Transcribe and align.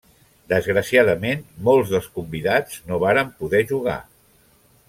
Desgraciadament, 0.53 1.43
molts 1.69 1.93
dels 1.97 2.09
convidats 2.17 2.83
no 2.89 3.01
varen 3.07 3.33
poder 3.43 3.65
jugar. 3.75 4.03